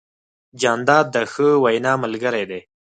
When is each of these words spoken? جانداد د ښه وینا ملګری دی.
جانداد 0.61 1.05
د 1.15 1.17
ښه 1.31 1.47
وینا 1.63 1.93
ملګری 2.03 2.43
دی. 2.51 2.61